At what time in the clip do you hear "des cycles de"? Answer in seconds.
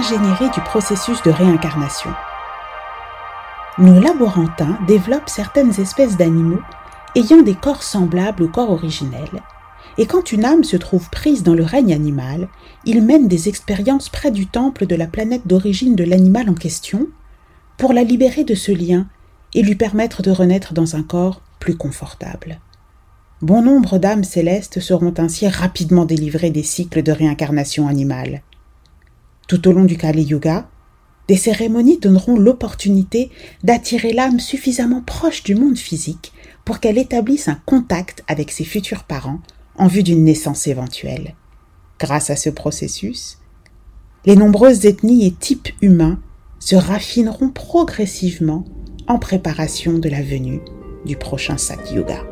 26.50-27.12